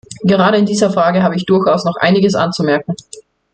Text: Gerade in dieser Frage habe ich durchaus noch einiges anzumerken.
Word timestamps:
Gerade 0.23 0.57
in 0.57 0.65
dieser 0.65 0.89
Frage 0.89 1.21
habe 1.21 1.35
ich 1.35 1.45
durchaus 1.45 1.85
noch 1.85 1.95
einiges 1.97 2.33
anzumerken. 2.33 2.95